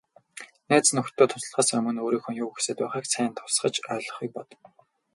Найз 0.69 0.87
нөхдөдөө 0.95 1.29
туслахаасаа 1.35 1.79
өмнө 1.81 2.01
өөрийнхөө 2.05 2.35
юу 2.43 2.49
хүсээд 2.51 2.77
байгааг 2.81 3.05
сайн 3.13 3.31
тусгаж 3.37 3.75
ойлгохыг 3.93 4.31
бод. 4.35 4.49